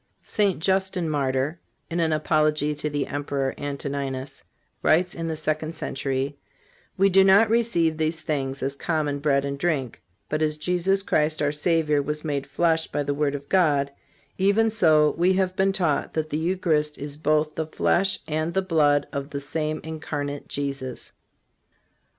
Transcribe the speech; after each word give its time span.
St. 0.23 0.57
Justin 0.57 1.07
Martyr, 1.07 1.59
in 1.87 1.99
an 1.99 2.11
apology 2.11 2.73
to 2.73 2.89
the 2.89 3.05
Emperor 3.05 3.53
Antoninus, 3.59 4.43
writes 4.81 5.13
in 5.13 5.27
the 5.27 5.35
second 5.35 5.75
century: 5.75 6.39
"We 6.97 7.07
do 7.09 7.23
not 7.23 7.51
receive 7.51 7.97
these 7.97 8.19
things 8.19 8.63
as 8.63 8.75
common 8.75 9.19
bread 9.19 9.45
and 9.45 9.59
drink; 9.59 10.01
but 10.27 10.41
as 10.41 10.57
Jesus 10.57 11.03
Christ 11.03 11.39
our 11.39 11.51
Savior 11.51 12.01
was 12.01 12.23
made 12.25 12.47
flesh 12.47 12.87
by 12.87 13.03
the 13.03 13.13
word 13.13 13.35
of 13.35 13.47
God, 13.47 13.91
even 14.39 14.71
so 14.71 15.13
we 15.19 15.33
have 15.33 15.55
been 15.55 15.71
taught 15.71 16.15
that 16.15 16.31
the 16.31 16.37
Eucharist 16.39 16.97
is 16.97 17.15
both 17.15 17.53
the 17.53 17.67
flesh 17.67 18.17
and 18.27 18.55
the 18.55 18.63
blood 18.63 19.05
of 19.13 19.29
the 19.29 19.39
same 19.39 19.79
incarnate 19.83 20.47
Jesus." 20.47 21.11